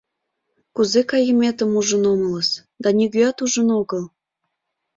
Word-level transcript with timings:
—Кузе 0.75 1.01
кайыметым 1.11 1.71
ужын 1.79 2.03
омылыс, 2.11 2.49
да 2.81 2.89
нигӧат 2.97 3.37
ужын 3.45 3.67
огыл. 3.79 4.03